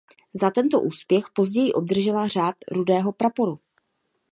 Za 0.33 0.51
tento 0.51 0.81
úspěch 0.81 1.25
později 1.33 1.73
obdržela 1.73 2.27
Řád 2.27 2.55
rudého 2.71 3.11
praporu. 3.13 3.59